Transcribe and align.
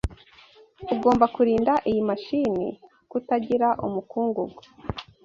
Ugomba 0.93 1.25
kurinda 1.35 1.73
iyi 1.89 2.01
mashini 2.09 2.67
kutagira 3.11 3.67
umukungugu. 3.87 4.59